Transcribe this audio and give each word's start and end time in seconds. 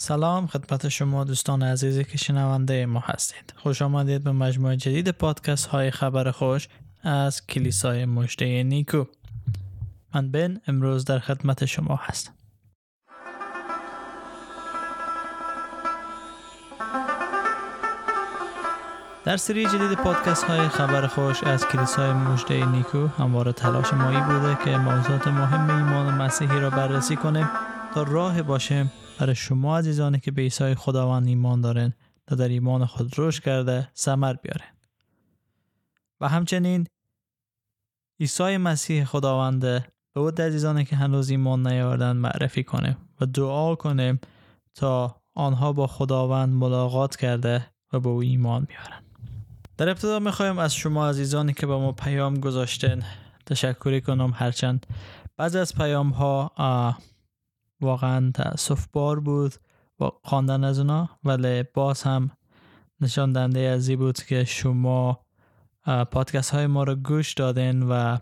سلام 0.00 0.46
خدمت 0.46 0.88
شما 0.88 1.24
دوستان 1.24 1.62
عزیزی 1.62 2.04
که 2.04 2.18
شنونده 2.18 2.86
ما 2.86 3.00
هستید. 3.00 3.54
خوش 3.56 3.82
آمدید 3.82 4.24
به 4.24 4.32
مجموعه 4.32 4.76
جدید 4.76 5.08
پادکست 5.08 5.66
های 5.66 5.90
خبر 5.90 6.30
خوش 6.30 6.68
از 7.02 7.46
کلیسای 7.46 8.04
مجده 8.04 8.62
نیکو. 8.62 9.04
من 10.14 10.30
بن 10.30 10.60
امروز 10.66 11.04
در 11.04 11.18
خدمت 11.18 11.64
شما 11.64 12.00
هستم. 12.02 12.32
در 19.24 19.36
سری 19.36 19.66
جدید 19.66 19.92
پادکست 19.92 20.44
های 20.44 20.68
خبر 20.68 21.06
خوش 21.06 21.44
از 21.44 21.66
کلیسای 21.66 22.12
مجده 22.12 22.66
نیکو 22.66 23.06
همواره 23.06 23.52
تلاش 23.52 23.92
مایی 23.92 24.20
بوده 24.20 24.58
که 24.64 24.76
موضوعات 24.76 25.28
مهم 25.28 25.70
ایمان 25.70 26.14
مسیحی 26.14 26.60
را 26.60 26.70
بررسی 26.70 27.16
کنیم. 27.16 27.48
تا 27.94 28.02
راه 28.02 28.42
باشیم 28.42 28.92
برای 29.18 29.34
شما 29.34 29.78
عزیزانی 29.78 30.20
که 30.20 30.30
به 30.30 30.42
عیسی 30.42 30.74
خداوند 30.74 31.26
ایمان 31.26 31.60
دارن 31.60 31.92
تا 32.26 32.34
در 32.36 32.48
ایمان 32.48 32.86
خود 32.86 33.14
رشد 33.18 33.42
کرده 33.42 33.88
ثمر 33.96 34.32
بیارن. 34.32 34.74
و 36.20 36.28
همچنین 36.28 36.86
عیسی 38.20 38.56
مسیح 38.56 39.04
خداوند 39.04 39.60
به 39.60 40.20
او 40.20 40.28
عزیزانی 40.28 40.84
که 40.84 40.96
هنوز 40.96 41.30
ایمان 41.30 41.66
نیاوردن 41.66 42.16
معرفی 42.16 42.64
کنه 42.64 42.96
و 43.20 43.26
دعا 43.26 43.74
کنیم 43.74 44.20
تا 44.74 45.20
آنها 45.34 45.72
با 45.72 45.86
خداوند 45.86 46.48
ملاقات 46.54 47.16
کرده 47.16 47.66
و 47.92 48.00
به 48.00 48.08
او 48.08 48.20
ایمان 48.20 48.64
بیارن. 48.64 49.02
در 49.76 49.88
ابتدا 49.88 50.18
می‌خوایم 50.18 50.58
از 50.58 50.74
شما 50.74 51.08
عزیزانی 51.08 51.52
که 51.52 51.66
به 51.66 51.76
ما 51.76 51.92
پیام 51.92 52.40
گذاشتن 52.40 53.02
تشکری 53.46 54.00
کنم. 54.00 54.32
هرچند 54.34 54.86
بعض 55.36 55.56
از 55.56 55.74
پیام 55.74 56.10
ها 56.10 56.52
واقعا 57.80 58.30
تاسف 58.34 58.86
بار 58.92 59.20
بود 59.20 59.54
و 60.00 60.10
خواندن 60.24 60.64
از 60.64 60.78
اونا 60.78 61.08
ولی 61.24 61.62
باز 61.62 62.02
هم 62.02 62.30
نشان 63.00 63.32
دنده 63.32 63.60
ازی 63.60 63.96
بود 63.96 64.22
که 64.22 64.44
شما 64.44 65.20
پادکست 66.10 66.50
های 66.50 66.66
ما 66.66 66.82
رو 66.82 66.94
گوش 66.94 67.34
دادین 67.34 67.82
و 67.82 68.18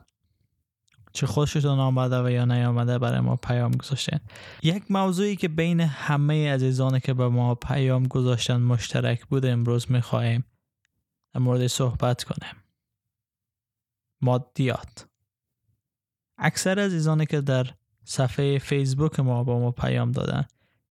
چه 1.13 1.27
خوشتون 1.27 1.79
آمده 1.79 2.23
و 2.23 2.31
یا 2.31 2.45
نیامده 2.45 2.99
برای 2.99 3.21
ما 3.21 3.37
پیام 3.37 3.73
گذاشتین. 3.73 4.21
یک 4.63 4.91
موضوعی 4.91 5.37
که 5.37 5.49
بین 5.49 5.81
همه 5.81 6.53
عزیزان 6.53 6.99
که 6.99 7.15
به 7.15 7.29
ما 7.29 7.55
پیام 7.55 8.07
گذاشتن 8.07 8.57
مشترک 8.57 9.27
بود 9.27 9.47
امروز 9.47 9.91
می‌خواهیم 9.91 10.45
در 11.35 11.41
مورد 11.41 11.67
صحبت 11.67 12.25
کنیم. 12.25 12.55
مادیات. 14.21 15.07
اکثر 16.39 16.79
عزیزانی 16.79 17.27
که 17.27 17.41
در 17.41 17.67
صفحه 18.09 18.59
فیسبوک 18.59 19.21
ما 19.21 19.45
با 19.45 19.59
ما 19.59 19.71
پیام 19.71 20.13
دادن. 20.13 20.45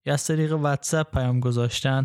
یا 0.05 0.13
از 0.13 0.27
طریق 0.27 0.53
واتساپ 0.53 1.11
پیام 1.11 1.39
گذاشتن. 1.39 2.03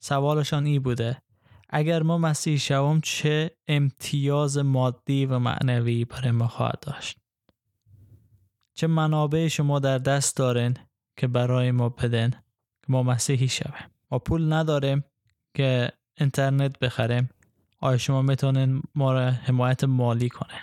سوالشان 0.00 0.66
ای 0.66 0.78
بوده. 0.78 1.22
اگر 1.68 2.02
ما 2.02 2.18
مسیح 2.18 2.56
شوم 2.56 3.00
چه 3.00 3.50
امتیاز 3.68 4.58
مادی 4.58 5.26
و 5.26 5.38
معنوی 5.38 6.04
برای 6.04 6.30
ما 6.30 6.48
خواهد 6.48 6.78
داشت؟ 6.80 7.18
چه 8.74 8.86
منابع 8.86 9.48
شما 9.48 9.78
در 9.78 9.98
دست 9.98 10.36
دارین 10.36 10.76
که 11.16 11.26
برای 11.26 11.70
ما 11.70 11.88
بدن 11.88 12.30
که 12.30 12.86
ما 12.88 13.02
مسیحی 13.02 13.48
شویم؟ 13.48 13.90
ما 14.10 14.18
پول 14.18 14.52
نداریم 14.52 15.04
که 15.54 15.92
اینترنت 16.18 16.78
بخریم. 16.78 17.28
آیا 17.80 17.98
شما 17.98 18.22
می‌تونین 18.22 18.82
ما 18.94 19.12
را 19.12 19.30
حمایت 19.30 19.84
مالی 19.84 20.28
کنه 20.28 20.60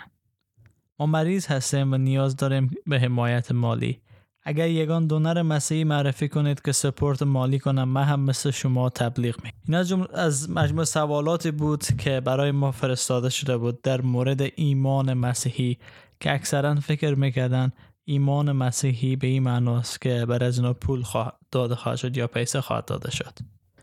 ما 1.00 1.06
مریض 1.06 1.46
هستیم 1.46 1.92
و 1.92 1.96
نیاز 1.96 2.36
داریم 2.36 2.70
به 2.86 3.00
حمایت 3.00 3.52
مالی. 3.52 4.00
اگر 4.42 4.68
یگان 4.68 5.06
دونر 5.06 5.42
مسیحی 5.42 5.84
معرفی 5.84 6.28
کنید 6.28 6.62
که 6.62 6.72
سپورت 6.72 7.22
مالی 7.22 7.58
کنم 7.58 7.88
من 7.88 8.04
هم 8.04 8.20
مثل 8.20 8.50
شما 8.50 8.90
تبلیغ 8.90 9.44
می 9.44 9.50
این 9.66 9.74
از, 9.74 9.92
از 10.14 10.50
مجموع 10.50 10.84
سوالاتی 10.84 11.50
بود 11.50 11.84
که 11.84 12.20
برای 12.20 12.50
ما 12.50 12.72
فرستاده 12.72 13.30
شده 13.30 13.56
بود 13.56 13.82
در 13.82 14.00
مورد 14.00 14.40
ایمان 14.56 15.14
مسیحی 15.14 15.78
که 16.20 16.32
اکثرا 16.32 16.74
فکر 16.74 17.14
می‌کردن 17.14 17.72
ایمان 18.04 18.52
مسیحی 18.52 19.16
به 19.16 19.26
این 19.26 19.42
معناست 19.42 20.00
که 20.00 20.26
بر 20.26 20.44
از 20.44 20.58
اینا 20.58 20.72
پول 20.72 21.04
داده 21.52 21.74
خواهد 21.74 21.98
شد 21.98 22.16
یا 22.16 22.26
پیسه 22.26 22.60
خواهد 22.60 22.84
داده 22.84 23.10
شد. 23.10 23.38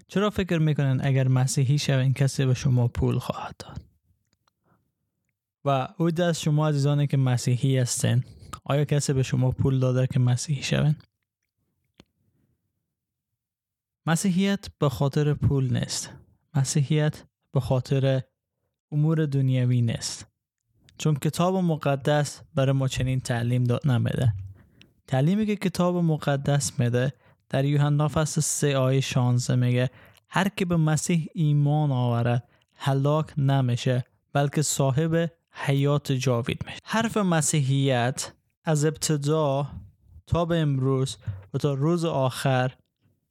چرا 0.08 0.30
فکر 0.30 0.58
می‌کنن 0.58 1.00
اگر 1.04 1.28
مسیحی 1.28 1.78
شوین 1.78 2.14
کسی 2.14 2.46
به 2.46 2.54
شما 2.54 2.88
پول 2.88 3.20
خواهد 3.20 3.56
داد؟ 3.60 3.95
و 5.66 5.88
او 5.98 6.22
از 6.22 6.42
شما 6.42 6.68
عزیزانی 6.68 7.08
که 7.08 7.18
مسیحی 7.18 7.78
هستن 7.78 8.24
آیا 8.64 8.86
کسی 8.86 9.14
به 9.14 9.24
شما 9.24 9.52
پول 9.52 9.80
داده 9.80 10.08
که 10.08 10.20
مسیحی 10.20 10.64
شون؟ 10.64 10.96
مسیحیت 14.06 14.68
به 14.80 14.90
خاطر 14.90 15.34
پول 15.34 15.78
نیست. 15.78 16.10
مسیحیت 16.56 17.24
به 17.52 17.60
خاطر 17.60 18.22
امور 18.92 19.26
دنیوی 19.26 19.82
نیست. 19.82 20.28
چون 20.98 21.16
کتاب 21.16 21.56
مقدس 21.56 22.42
برای 22.56 22.72
ما 22.72 22.88
چنین 22.88 23.20
تعلیم 23.20 23.64
داد 23.64 23.88
نمیده. 23.88 24.34
تعلیمی 25.08 25.46
که 25.46 25.56
کتاب 25.56 25.96
مقدس 25.96 26.80
میده 26.80 27.14
در 27.50 27.66
یوحنا 27.66 28.08
فصل 28.08 28.42
3 28.42 28.78
آیه 28.78 29.02
16 29.02 29.56
میگه 29.56 29.90
هر 30.30 30.50
که 30.50 30.66
به 30.66 30.78
مسیح 30.78 31.28
ایمان 31.34 31.92
آورد 31.92 32.50
هلاک 32.76 33.40
نمیشه 33.40 34.06
بلکه 34.34 34.62
صاحب 34.62 35.32
حیات 35.58 36.12
جاوید 36.12 36.66
میشه. 36.66 36.80
حرف 36.84 37.18
مسیحیت 37.18 38.34
از 38.64 38.86
ابتدا 38.86 39.68
تا 40.28 40.46
به 40.46 40.60
امروز 40.60 41.18
و 41.54 41.58
تا 41.58 41.74
روز 41.74 42.06
آخر 42.06 42.76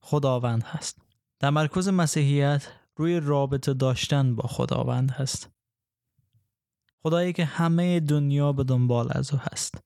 خداوند 0.00 0.62
هست. 0.62 0.98
تمرکز 1.40 1.88
مسیحیت 1.88 2.68
روی 2.96 3.20
رابطه 3.20 3.74
داشتن 3.74 4.36
با 4.36 4.48
خداوند 4.48 5.10
هست. 5.10 5.50
خدایی 7.02 7.32
که 7.32 7.44
همه 7.44 8.00
دنیا 8.00 8.52
به 8.52 8.64
دنبال 8.64 9.08
از 9.10 9.32
او 9.32 9.41
هست. 9.52 9.78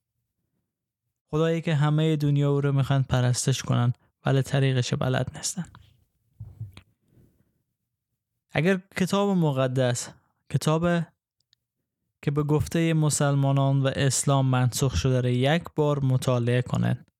خدایی 1.31 1.61
که 1.61 1.75
همه 1.75 2.15
دنیا 2.15 2.51
او 2.51 2.61
رو 2.61 2.71
می‌خوان 2.71 3.03
پرستش 3.03 3.63
کنن 3.63 3.93
ولی 4.25 4.41
طریقش 4.41 4.93
بلد 4.93 5.31
نیستن. 5.35 5.65
اگر 8.51 8.81
کتاب 8.97 9.37
مقدس 9.37 10.09
کتاب 10.49 11.01
که 12.21 12.31
به 12.31 12.43
گفته 12.43 12.93
مسلمانان 12.93 13.81
و 13.81 13.91
اسلام 13.95 14.45
منسوخ 14.45 14.95
شده 14.95 15.21
را 15.21 15.29
یک 15.29 15.63
بار 15.75 15.99
مطالعه 15.99 16.61
کنند. 16.61 17.11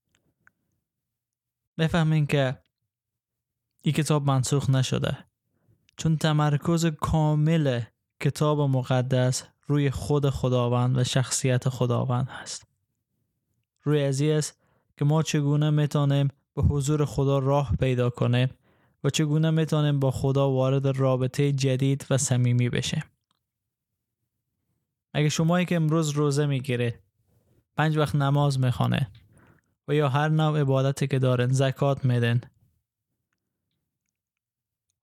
بفهمین 1.78 2.28
که 2.28 2.58
این 3.82 3.94
کتاب 3.94 4.26
منسوخ 4.26 4.70
نشده. 4.70 5.18
چون 5.98 6.18
تمرکز 6.18 6.86
کامل 6.86 7.82
کتاب 8.20 8.62
مقدس 8.62 9.44
روی 9.68 9.92
خود 9.92 10.30
خداوند 10.30 10.98
و 10.98 11.04
شخصیت 11.04 11.70
خداوند 11.70 12.28
هست. 12.30 12.68
روی 13.84 14.04
ازی 14.04 14.32
است 14.32 14.62
که 14.98 15.06
ما 15.06 15.24
چگونه 15.24 15.70
می‌تونیم 15.70 16.28
به 16.56 16.62
حضور 16.62 17.06
خدا 17.06 17.40
راه 17.40 17.76
پیدا 17.80 18.10
کنیم 18.10 18.50
و 19.04 19.10
چگونه 19.10 19.50
می‌تونیم 19.50 20.00
با 20.00 20.12
خدا 20.12 20.52
وارد 20.52 20.88
رابطه 20.88 21.52
جدید 21.52 22.06
و 22.10 22.18
صمیمی 22.18 22.70
بشیم؟ 22.70 23.04
اگه 25.14 25.30
شمایی 25.30 25.66
که 25.66 25.76
امروز 25.76 26.10
روزه 26.10 26.46
می‌گیره 26.46 27.00
پنج 27.78 27.98
وقت 27.98 28.16
نماز 28.16 28.60
می‌خوانه 28.60 29.12
و 29.88 29.96
یا 29.96 30.10
هر 30.10 30.30
نوع 30.30 30.60
عبادتی 30.62 31.08
که 31.08 31.20
دارن 31.20 31.48
زکات 31.48 32.06
میدن. 32.06 32.42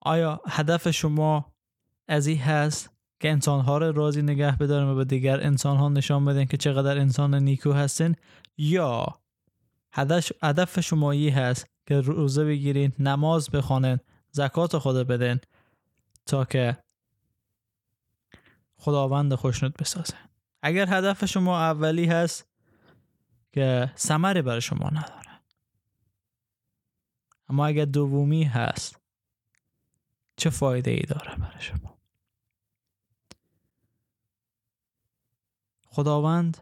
آیا 0.02 0.40
هدف 0.48 0.90
شما 0.90 1.52
از 2.08 2.26
این 2.26 2.38
هست 2.38 2.90
که 3.20 3.30
انسانها 3.30 3.78
رو 3.78 3.92
راضی 3.92 4.22
نگه 4.22 4.56
بدارن 4.56 4.88
و 4.88 4.94
به 4.94 5.04
دیگر 5.04 5.40
انسانها 5.40 5.88
نشان 5.88 6.24
بدن 6.24 6.44
که 6.44 6.56
چقدر 6.56 6.98
انسان 6.98 7.34
نیکو 7.34 7.72
هستن؟ 7.72 8.14
یا 8.58 9.06
هدف, 9.92 10.32
هدف 10.42 10.80
شما 10.80 11.10
ای 11.10 11.28
هست 11.28 11.66
که 11.88 12.00
روزه 12.00 12.44
بگیرین 12.44 12.92
نماز 12.98 13.50
بخوانن 13.50 14.00
زکات 14.30 14.78
خود 14.78 14.96
بدن 14.96 15.40
تا 16.26 16.44
که 16.44 16.76
خداوند 18.78 19.34
خوشنود 19.34 19.74
بسازه. 19.74 20.14
اگر 20.62 20.86
هدف 20.88 21.24
شما 21.24 21.60
اولی 21.60 22.06
هست 22.06 22.46
که 23.52 23.92
ثمری 23.96 24.42
برای 24.42 24.60
شما 24.60 24.88
نداره. 24.88 25.40
اما 27.48 27.66
اگر 27.66 27.84
دومی 27.84 28.44
هست 28.44 29.00
چه 30.36 30.50
فایده 30.50 30.90
ای 30.90 31.02
داره 31.02 31.36
برای 31.36 31.60
شما؟ 31.60 31.98
خداوند 35.84 36.56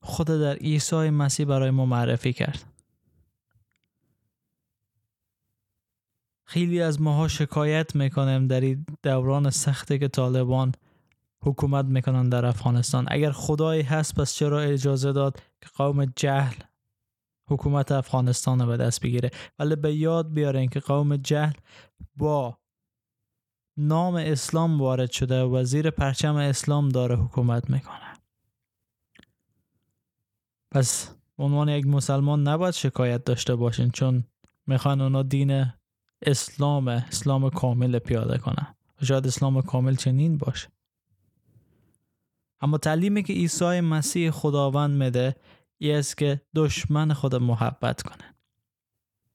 خود 0.00 0.26
در 0.26 0.54
عیسی 0.54 1.10
مسیح 1.10 1.46
برای 1.46 1.70
ما 1.70 1.86
معرفی 1.86 2.32
کرد. 2.32 2.71
خیلی 6.52 6.82
از 6.82 7.00
ماها 7.00 7.28
شکایت 7.28 7.96
می‌کنیم 7.96 8.46
در 8.46 8.60
این 8.60 8.86
دوران 9.02 9.50
سختی 9.50 9.98
که 9.98 10.08
طالبان 10.08 10.72
حکومت 11.42 11.84
می‌کنن 11.84 12.28
در 12.28 12.46
افغانستان. 12.46 13.06
اگر 13.08 13.30
خدایی 13.32 13.82
هست 13.82 14.14
پس 14.14 14.34
چرا 14.34 14.60
اجازه 14.60 15.12
داد 15.12 15.36
که 15.36 15.68
قوم 15.76 16.04
جهل 16.04 16.54
حکومت 17.48 17.92
افغانستان 17.92 18.60
رو 18.60 18.66
به 18.66 18.76
دست 18.76 19.00
بگیره؟ 19.00 19.30
ولی 19.58 19.76
به 19.76 19.94
یاد 19.94 20.32
بیارین 20.32 20.68
که 20.68 20.80
قوم 20.80 21.16
جهل 21.16 21.52
با 22.16 22.58
نام 23.76 24.14
اسلام 24.14 24.80
وارد 24.80 25.10
شده 25.10 25.42
و 25.42 25.64
زیر 25.64 25.90
پرچم 25.90 26.36
اسلام 26.36 26.88
داره 26.88 27.16
حکومت 27.16 27.70
می‌کنه. 27.70 28.12
پس 30.70 31.14
عنوان 31.38 31.68
یک 31.68 31.86
مسلمان 31.86 32.48
نباید 32.48 32.74
شکایت 32.74 33.24
داشته 33.24 33.56
باشین 33.56 33.90
چون 33.90 34.24
می‌خوان 34.66 35.00
اونا 35.00 35.22
دین 35.22 35.72
اسلام 36.22 36.88
اسلام 36.88 37.50
کامل 37.50 37.98
پیاده 37.98 38.38
کنن 38.38 38.74
شاید 39.02 39.26
اسلام 39.26 39.62
کامل 39.62 39.94
چنین 39.94 40.38
باشه. 40.38 40.68
اما 42.60 42.78
تعلیمی 42.78 43.22
که 43.22 43.32
عیسی 43.32 43.80
مسیح 43.80 44.30
خداوند 44.30 45.02
میده 45.02 45.36
ای 45.78 45.92
است 45.92 46.16
که 46.16 46.40
دشمن 46.54 47.12
خود 47.12 47.34
محبت 47.34 48.02
کنه. 48.02 48.34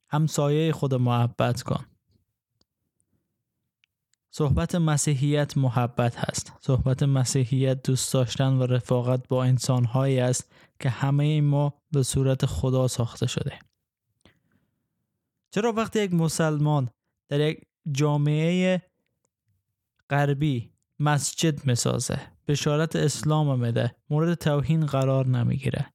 همسایه 0.09 0.71
خود 0.71 0.93
محبت 0.93 1.63
کن. 1.63 1.85
صحبت 4.31 4.75
مسیحیت 4.75 5.57
محبت 5.57 6.15
هست. 6.15 6.53
صحبت 6.61 7.03
مسیحیت 7.03 7.83
دوست 7.83 8.13
داشتن 8.13 8.53
و 8.53 8.63
رفاقت 8.63 9.27
با 9.27 9.43
انسانهایی 9.43 10.19
است 10.19 10.51
که 10.79 10.89
همه 10.89 11.41
ما 11.41 11.73
به 11.91 12.03
صورت 12.03 12.45
خدا 12.45 12.87
ساخته 12.87 13.27
شده. 13.27 13.59
چرا 15.57 15.71
وقتی 15.71 16.03
یک 16.03 16.13
مسلمان 16.13 16.89
در 17.29 17.39
یک 17.39 17.61
جامعه 17.91 18.81
غربی 20.09 20.71
مسجد 20.99 21.65
می‌سازه 21.65 22.21
بشارت 22.47 22.95
اسلام 22.95 23.59
میده 23.59 23.95
مورد 24.09 24.33
توهین 24.33 24.85
قرار 24.85 25.27
نمی‌گیره 25.27 25.93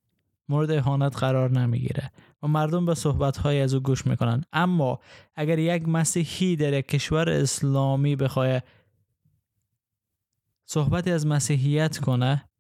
مورد 0.49 0.71
اهانت 0.71 1.17
قرار 1.17 1.51
نمی‌گیره 1.51 2.11
و 2.43 2.49
مردم 2.49 2.87
به 2.87 2.95
صحبت 2.95 3.37
های 3.37 3.61
از 3.61 3.75
او 3.75 3.81
گوش 3.81 4.07
می‌کنن. 4.07 4.45
اما 4.53 5.01
اگر 5.35 5.59
یک 5.59 5.89
مسیحی 5.89 6.57
در 6.57 6.73
یک 6.73 6.89
کشور 6.89 7.31
اسلامی 7.31 8.17
بخواه 8.17 8.61
صحبتی 10.65 11.11
از 11.11 11.27
مسیحیت 11.27 11.99
کنه 11.99 12.51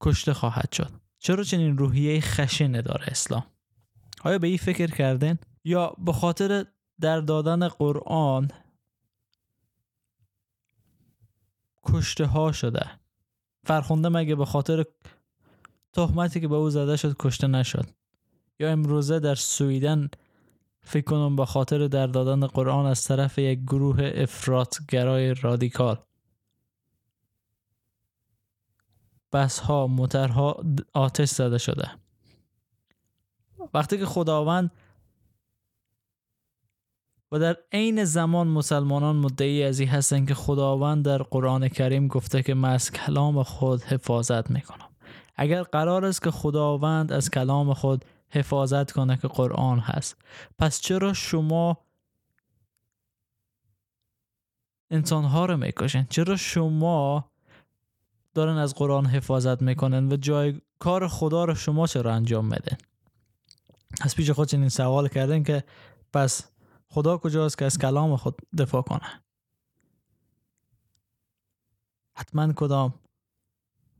کشته 0.00 0.34
خواهد 0.34 0.72
شد. 0.72 0.90
چرا 1.18 1.44
چنین 1.44 1.78
روحیه 1.78 2.20
خشنه 2.20 2.82
داره 2.82 3.04
اسلام؟ 3.06 3.55
آیا 4.26 4.38
به 4.38 4.46
این 4.46 4.56
فکر 4.56 4.86
کردن 4.86 5.38
یا 5.64 5.94
به 5.98 6.12
خاطر 6.12 6.66
در 7.00 7.20
دادن 7.20 7.68
قرآن 7.68 8.50
کشته 11.84 12.26
ها 12.26 12.52
شده. 12.52 12.90
فرخونده 13.64 14.08
مگه 14.08 14.34
به 14.34 14.44
خاطر 14.44 14.84
تهمتی 15.92 16.40
که 16.40 16.48
به 16.48 16.54
او 16.54 16.70
زده 16.70 16.96
شد 16.96 17.16
کشته 17.18 17.46
نشد؟ 17.46 17.86
یا 18.58 18.70
امروزه 18.70 19.20
در 19.20 19.34
سویدن 19.34 20.08
فکر 20.80 21.04
کنم 21.04 21.36
به 21.36 21.46
خاطر 21.46 21.86
در 21.86 22.06
دادن 22.06 22.46
قرآن 22.46 22.86
از 22.86 23.04
طرف 23.04 23.38
یک 23.38 23.58
گروه 23.62 24.12
افراطگرای 24.14 25.34
رادیکال. 25.34 25.98
بس 29.32 29.58
ها 29.58 29.86
موترها 29.86 30.64
آتش 30.94 31.28
زده 31.28 31.58
شده. 31.58 32.05
وقتی 33.74 33.98
که 33.98 34.06
خداوند 34.06 34.70
و 37.32 37.38
در 37.38 37.56
عین 37.72 38.04
زمان 38.04 38.48
مسلمانان 38.48 39.16
مدعی 39.16 39.62
از 39.62 39.80
این 39.80 39.88
هستند 39.88 40.28
که 40.28 40.34
خداوند 40.34 41.04
در 41.04 41.22
قرآن 41.22 41.68
کریم 41.68 42.08
گفته 42.08 42.42
که 42.42 42.54
من 42.54 42.70
از 42.70 42.92
کلام 42.92 43.42
خود 43.42 43.82
حفاظت 43.82 44.50
می‌کنم. 44.50 44.88
اگر 45.36 45.62
قرار 45.62 46.04
است 46.04 46.22
که 46.22 46.30
خداوند 46.30 47.12
از 47.12 47.30
کلام 47.30 47.74
خود 47.74 48.04
حفاظت 48.30 48.92
کنه 48.92 49.16
که 49.16 49.28
قرآن 49.28 49.78
هست. 49.78 50.16
پس 50.58 50.80
چرا 50.80 51.12
شما 51.12 51.78
انسان 54.90 55.24
ها 55.24 55.46
رو 55.46 55.56
می‌کشن 55.56 56.06
چرا 56.10 56.36
شما 56.36 57.30
دارن 58.34 58.56
از 58.56 58.74
قرآن 58.74 59.06
حفاظت 59.06 59.62
می‌کنن 59.62 60.12
و 60.12 60.16
جای 60.16 60.60
کار 60.78 61.08
خدا 61.08 61.44
رو 61.44 61.54
شما 61.54 61.86
چرا 61.86 62.14
انجام 62.14 62.44
میدن 62.44 62.76
از 64.00 64.16
پیش 64.16 64.30
خود 64.30 64.48
چنین 64.48 64.68
سوال 64.68 65.08
کردن 65.08 65.42
که 65.42 65.64
پس 66.12 66.44
خدا 66.88 67.18
کجاست 67.18 67.58
که 67.58 67.64
از 67.64 67.78
کلام 67.78 68.16
خود 68.16 68.38
دفاع 68.58 68.82
کنه؟ 68.82 69.22
حتما 72.16 72.52
کدام 72.52 72.94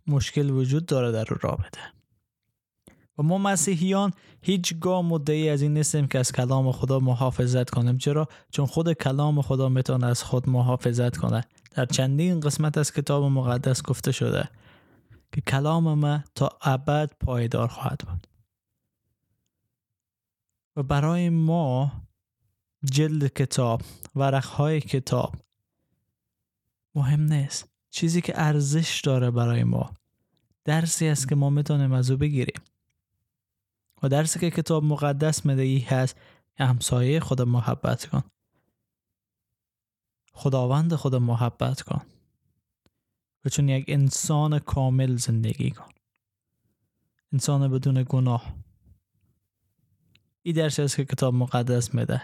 مشکل 0.06 0.50
وجود 0.50 0.86
داره 0.86 1.12
در 1.12 1.24
رابطه؟ 1.24 1.80
و 3.18 3.22
ما 3.22 3.38
مسیحیان 3.38 4.12
هیچگاه 4.42 5.02
مدعی 5.02 5.48
از 5.48 5.62
این 5.62 5.74
نیستیم 5.74 6.06
که 6.06 6.18
از 6.18 6.32
کلام 6.32 6.72
خدا 6.72 6.98
محافظت 6.98 7.70
کنیم. 7.70 7.98
چرا؟ 7.98 8.28
چون 8.50 8.66
خود 8.66 8.92
کلام 8.92 9.42
خدا 9.42 9.68
می‌تونه 9.68 10.06
از 10.06 10.22
خود 10.22 10.48
محافظت 10.48 11.16
کنه. 11.16 11.44
در 11.70 11.86
چندین 11.86 12.40
قسمت 12.40 12.78
از 12.78 12.92
کتاب 12.92 13.24
مقدس 13.24 13.82
گفته 13.82 14.12
شده 14.12 14.48
که 15.32 15.40
کلام 15.40 15.98
ما 15.98 16.20
تا 16.34 16.58
ابد 16.62 17.10
پایدار 17.20 17.68
خواهد 17.68 18.00
بود. 18.08 18.35
و 20.76 20.82
برای 20.82 21.28
ما 21.28 21.92
جلد 22.84 23.26
کتاب 23.26 23.82
ورقهای 24.14 24.80
کتاب 24.80 25.34
مهم 26.94 27.20
نیست. 27.20 27.68
چیزی 27.90 28.20
که 28.20 28.32
ارزش 28.40 29.00
داره 29.00 29.30
برای 29.30 29.64
ما 29.64 29.90
درسی 30.64 31.08
است 31.08 31.28
که 31.28 31.34
ما 31.34 31.50
می‌تونیم 31.50 31.92
از 31.92 32.10
او 32.10 32.16
بگیریم. 32.16 32.60
و 34.02 34.08
درسی 34.08 34.38
که 34.38 34.50
کتاب 34.50 34.84
مقدس 34.84 35.46
ای 35.46 35.78
هست 35.78 36.16
همسایه 36.58 37.20
خود 37.20 37.42
محبت 37.42 38.06
کن. 38.06 38.22
خداوند 40.32 40.94
خود 40.94 41.14
محبت 41.14 41.82
کن. 41.82 42.06
و 43.44 43.48
چون 43.48 43.68
یک 43.68 43.84
انسان 43.88 44.58
کامل 44.58 45.16
زندگی 45.16 45.70
کن. 45.70 45.90
انسان 47.32 47.68
بدون 47.70 48.04
گناه. 48.08 48.65
این 50.46 50.54
درسی 50.54 50.82
است 50.82 50.96
که 50.96 51.04
کتاب 51.04 51.34
مقدس 51.34 51.94
میده. 51.94 52.22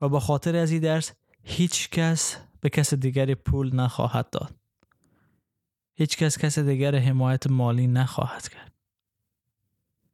و 0.00 0.08
با 0.08 0.20
خاطر 0.20 0.56
از 0.56 0.70
این 0.70 0.80
درس 0.80 1.12
هیچ 1.42 1.90
کس 1.90 2.36
به 2.60 2.68
کس 2.68 2.94
دیگری 2.94 3.34
پول 3.34 3.74
نخواهد 3.74 4.30
داد. 4.30 4.54
هیچ 5.94 6.16
کس 6.16 6.38
کس 6.38 6.58
دیگر 6.58 6.94
حمایت 6.94 7.46
مالی 7.46 7.86
نخواهد 7.86 8.48
کرد. 8.48 8.72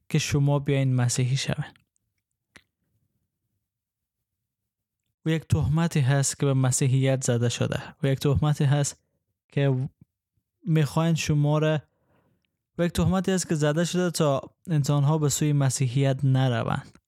که 0.09 0.19
شما 0.19 0.59
بیاین 0.59 0.95
مسیحی 0.95 1.37
شوین. 1.37 1.73
و 5.27 5.31
یک 5.31 5.43
تهمتی 5.43 6.01
هست 6.01 6.39
که 6.39 6.47
به 6.47 6.55
مسیحیت 6.55 7.25
زده 7.25 7.49
شده. 7.49 7.83
و 8.03 8.07
یک 8.07 8.19
تهمتی 8.19 8.65
هست 8.65 9.03
که 9.49 9.89
می‌خواین 10.67 11.15
شما 11.15 11.59
را 11.59 11.83
و 12.79 12.85
یک 12.85 12.93
تهمتی 12.93 13.33
هست 13.33 13.49
که 13.49 13.55
زده 13.55 13.85
شده 13.85 14.11
تا 14.11 14.51
انسان 14.71 15.05
ها 15.05 15.19
به 15.19 15.29
سوی 15.29 15.53
مسیحیت 15.53 16.25
نروند. 16.25 16.99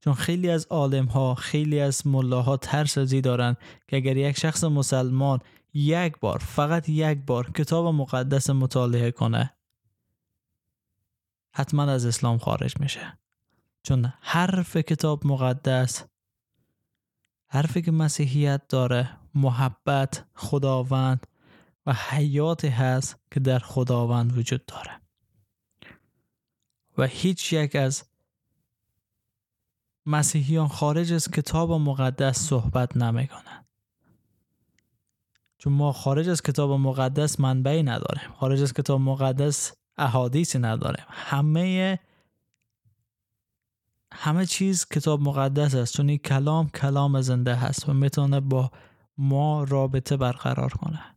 چون 0.00 0.14
خیلی 0.14 0.50
از 0.50 0.66
عالم 0.66 1.06
ها 1.06 1.34
خیلی 1.34 1.80
از 1.80 2.06
ملاها 2.06 2.56
ترس 2.56 2.98
ازی 2.98 3.20
دارن 3.20 3.56
که 3.88 3.96
اگر 3.96 4.16
یک 4.16 4.38
شخص 4.38 4.64
مسلمان 4.64 5.40
یک 5.74 6.18
بار 6.20 6.38
فقط 6.38 6.88
یک 6.88 7.18
بار 7.26 7.50
کتاب 7.50 7.94
مقدس 7.94 8.50
مطالعه 8.50 9.10
کنه 9.10 9.52
حتما 11.54 11.82
از 11.82 12.06
اسلام 12.06 12.38
خارج 12.38 12.80
میشه. 12.80 13.18
چون 13.82 14.12
حرف 14.20 14.76
کتاب 14.76 15.26
مقدس 15.26 16.04
حرفی 17.48 17.82
که 17.82 17.90
مسیحیت 17.90 18.68
داره 18.68 19.10
محبت 19.34 20.24
خداوند 20.34 21.26
و 21.86 21.92
حیاتی 21.92 22.68
هست 22.68 23.16
که 23.30 23.40
در 23.40 23.58
خداوند 23.58 24.38
وجود 24.38 24.66
داره. 24.66 25.00
و 26.98 27.06
هیچ 27.06 27.52
یک 27.52 27.76
از 27.76 28.04
مسیحیان 30.06 30.68
خارج 30.68 31.12
از 31.12 31.30
کتاب 31.30 31.72
مقدس 31.72 32.38
صحبت 32.38 32.96
نمی‌کنن 32.96 33.64
چون 35.58 35.72
ما 35.72 35.92
خارج 35.92 36.28
از 36.28 36.42
کتاب 36.42 36.70
مقدس 36.70 37.40
منبعی 37.40 37.82
نداریم. 37.82 38.32
خارج 38.32 38.62
از 38.62 38.72
کتاب 38.72 39.00
مقدس 39.00 39.72
احادیثی 39.96 40.58
نداریم. 40.58 41.04
همه 41.08 41.98
همه 44.12 44.46
چیز 44.46 44.86
کتاب 44.88 45.20
مقدس 45.20 45.74
است. 45.74 45.96
چون 45.96 46.08
این 46.08 46.18
کلام 46.18 46.68
کلام 46.68 47.20
زنده 47.20 47.54
هست 47.54 47.88
و 47.88 47.92
می‌تونه 47.92 48.40
با 48.40 48.70
ما 49.18 49.64
رابطه 49.64 50.16
برقرار 50.16 50.70
کنه. 50.70 51.15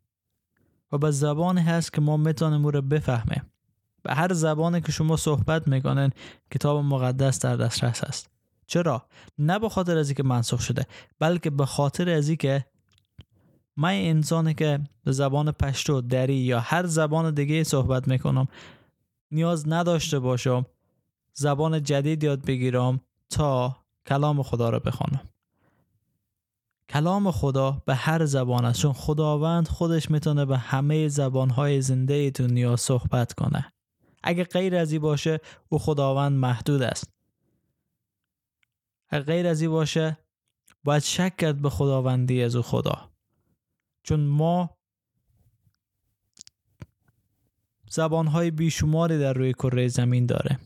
و 0.91 0.97
به 0.97 1.11
زبانی 1.11 1.61
هست 1.61 1.93
که 1.93 2.01
ما 2.01 2.17
می‌تونیم 2.17 2.65
او 2.65 2.71
رو 2.71 2.81
بفهمیم. 2.81 3.41
به 4.03 4.13
هر 4.13 4.33
زبانی 4.33 4.81
که 4.81 4.91
شما 4.91 5.17
صحبت 5.17 5.67
می‌کنن 5.67 6.09
کتاب 6.51 6.85
مقدس 6.85 7.39
در 7.39 7.55
دسترس 7.55 8.03
است. 8.03 8.29
چرا؟ 8.67 9.05
نه 9.39 9.59
به 9.59 9.69
خاطر 9.69 9.97
از 9.97 10.09
اینکه 10.09 10.23
منسوخ 10.23 10.61
شده 10.61 10.85
بلکه 11.19 11.49
به 11.49 11.65
خاطر 11.65 12.09
از 12.09 12.27
اینکه 12.27 12.65
من 13.77 13.93
انسانی 13.93 14.53
که 14.53 14.79
به 15.03 15.11
زبان 15.11 15.51
پشتو 15.51 16.01
دری 16.01 16.35
یا 16.35 16.59
هر 16.59 16.85
زبان 16.85 17.33
دیگه 17.33 17.63
صحبت 17.63 18.07
می‌کنم 18.07 18.47
نیاز 19.31 19.67
نداشته 19.67 20.19
باشم 20.19 20.65
زبان 21.33 21.83
جدید 21.83 22.23
یاد 22.23 22.45
بگیرم 22.45 23.01
تا 23.29 23.77
کلام 24.05 24.43
خدا 24.43 24.69
رو 24.69 24.79
بخوانم. 24.79 25.21
کلام 26.89 27.31
خدا 27.31 27.83
به 27.85 27.95
هر 27.95 28.25
زبان 28.25 28.65
است. 28.65 28.81
چون 28.81 28.93
خداوند 28.93 29.67
خودش 29.67 30.11
می‌تونه 30.11 30.45
به 30.45 30.57
همه 30.57 31.07
زبانهای 31.07 31.81
زنده 31.81 32.29
دنیا 32.29 32.75
صحبت 32.75 33.33
کنه. 33.33 33.73
اگه 34.23 34.43
غیر 34.43 34.75
از 34.75 34.93
باشه 34.93 35.39
او 35.69 35.79
خداوند 35.79 36.37
محدود 36.37 36.81
است. 36.81 37.13
اگه 39.09 39.23
غیر 39.23 39.47
از 39.47 39.63
باشه 39.63 40.17
باید 40.83 41.03
شک 41.03 41.37
کرد 41.37 41.61
به 41.61 41.69
خداوندی 41.69 42.43
از 42.43 42.55
او 42.55 42.61
خدا. 42.61 43.09
چون 44.03 44.19
ما 44.19 44.77
زبانهای 47.89 48.51
بیشماری 48.51 49.19
در 49.19 49.33
روی 49.33 49.53
کره 49.53 49.87
زمین 49.87 50.25
داره. 50.25 50.59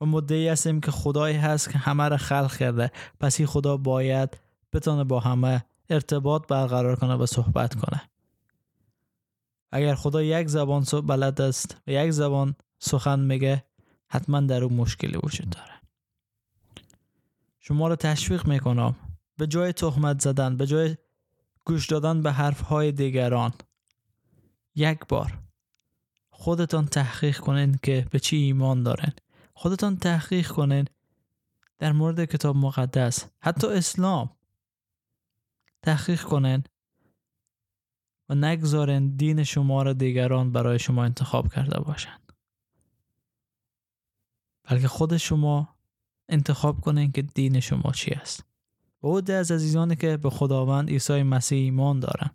و 0.00 0.06
مدعی 0.06 0.48
هستیم 0.48 0.80
که 0.80 0.90
خدایی 0.90 1.36
هست 1.36 1.70
که 1.70 1.78
همه 1.78 2.08
را 2.08 2.16
خلق 2.16 2.56
کرده. 2.56 2.90
پس 3.20 3.40
این 3.40 3.46
خدا 3.46 3.76
باید 3.76 4.38
بتونه 4.72 5.04
با 5.04 5.20
همه 5.20 5.64
ارتباط 5.90 6.46
برقرار 6.46 6.96
کنه 6.96 7.14
و 7.14 7.26
صحبت 7.26 7.74
کنه. 7.74 8.02
اگر 9.72 9.94
خدا 9.94 10.22
یک 10.22 10.48
زبان 10.48 10.84
بلد 11.06 11.40
است 11.40 11.76
و 11.86 11.90
یک 11.90 12.10
زبان 12.10 12.54
سخن 12.78 13.20
میگه 13.20 13.64
حتما 14.08 14.40
در 14.40 14.64
اون 14.64 14.72
مشکلی 14.72 15.16
وجود 15.16 15.50
داره. 15.50 15.72
شما 17.60 17.88
رو 17.88 17.96
تشویق 17.96 18.46
می‌کنم. 18.46 18.96
به 19.36 19.46
جای 19.46 19.72
تهمت 19.72 20.20
زدن 20.20 20.56
به 20.56 20.66
جای 20.66 20.96
گوش 21.64 21.86
دادن 21.86 22.22
به 22.22 22.32
حرف 22.32 22.60
های 22.60 22.92
دیگران 22.92 23.52
یک 24.74 24.98
بار 25.08 25.38
خودتان 26.30 26.86
تحقیق 26.86 27.38
کنین 27.38 27.78
که 27.82 28.06
به 28.10 28.20
چی 28.20 28.36
ایمان 28.36 28.82
دارن 28.82 29.12
خودتان 29.54 29.96
تحقیق 29.96 30.48
کنین 30.48 30.84
در 31.78 31.92
مورد 31.92 32.24
کتاب 32.24 32.56
مقدس. 32.56 33.24
حتی 33.40 33.66
اسلام 33.66 34.30
تحقیق 35.82 36.22
کنین 36.22 36.64
و 38.28 38.34
نگذارن 38.34 39.08
دین 39.08 39.44
شما 39.44 39.82
را 39.82 39.92
دیگران 39.92 40.52
برای 40.52 40.78
شما 40.78 41.04
انتخاب 41.04 41.52
کرده 41.52 41.80
باشند 41.80 42.32
بلکه 44.64 44.88
خود 44.88 45.16
شما 45.16 45.68
انتخاب 46.28 46.80
کنین 46.80 47.12
که 47.12 47.22
دین 47.22 47.60
شما 47.60 47.92
چی 47.92 48.10
است. 48.10 48.44
و 49.02 49.06
او 49.06 49.30
از 49.30 49.50
عزیزانی 49.50 49.96
که 49.96 50.16
به 50.16 50.30
خداوند 50.30 50.88
عیسی 50.88 51.22
مسیح 51.22 51.58
ایمان 51.58 52.00
دارن. 52.00 52.30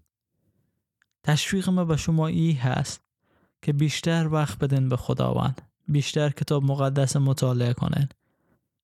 تشویق 1.24 1.70
ما 1.70 1.86
به 1.86 1.98
شما 1.98 2.28
ای 2.28 2.52
هست 2.52 3.02
که 3.62 3.74
بیشتر 3.74 4.28
وقت 4.28 4.60
بدین 4.60 4.90
به 4.90 4.98
خداوند 4.98 5.62
بیشتر 5.88 6.30
کتاب 6.30 6.64
مقدس 6.64 7.16
مطالعه 7.16 7.74
کنین. 7.74 8.10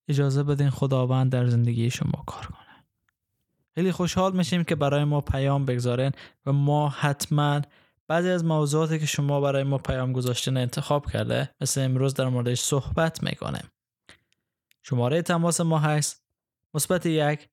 اجازه 0.08 0.43
بدین 0.43 0.70
خداوند 0.70 1.32
در 1.32 1.48
زندگی 1.48 1.89
شما 1.89 2.24
کار 2.27 2.46
کنه. 2.46 2.62
خیلی 3.75 3.92
خوشحال 3.92 4.36
میشیم 4.36 4.63
که 4.63 4.75
برای 4.75 5.03
ما 5.03 5.22
پیام 5.22 5.65
بگذارین 5.65 6.12
و 6.46 6.51
ما 6.51 6.89
حتما 6.89 7.62
بعضی 8.08 8.30
از 8.30 8.46
موضوعاتی 8.46 9.00
که 9.00 9.06
شما 9.06 9.42
برای 9.42 9.63
ما 9.63 9.77
پیام 9.77 10.13
گذاشتین 10.13 10.58
انتخاب 10.58 11.12
کرده 11.12 11.50
مثل 11.62 11.82
امروز 11.82 12.13
در 12.13 12.30
موردش 12.30 12.60
صحبت 12.60 13.24
می‌کنیم. 13.24 13.72
شماره 14.84 15.22
تماس 15.22 15.62
ما 15.62 15.80
هست. 15.80 16.24
مثبت 16.74 17.06
یک 17.06 17.50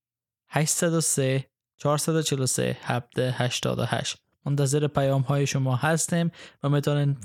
803 0.48 1.44
443 1.76 2.76
788 2.82 4.16
منتظر 4.46 4.86
پیام 4.86 5.22
های 5.22 5.46
شما 5.46 5.76
هستیم 5.76 6.30
و 6.62 6.68
می‌تونین 6.68 7.16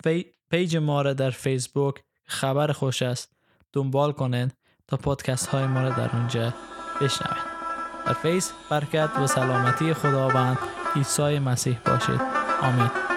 page 0.50 0.78
ما 0.78 1.02
را 1.02 1.14
در 1.14 1.30
فیسبوک 1.30 1.96
خبر 2.26 2.72
خوش 2.72 3.02
است 3.02 3.36
دنبال 3.74 4.12
کنین 4.12 4.52
تا 4.88 4.98
پادکست 4.98 5.48
های 5.48 5.68
ما 5.68 5.82
را 5.82 5.90
در 5.90 6.16
اونجا 6.16 6.54
بشنوین. 7.02 7.55
در 8.06 8.14
فیض 8.14 8.52
برکت 8.70 9.10
و 9.24 9.28
سلامتی 9.28 9.94
خداوند 9.94 10.58
عیسی 10.96 11.40
مسیح 11.40 11.78
باشید. 11.86 12.22
آمین. 12.62 13.15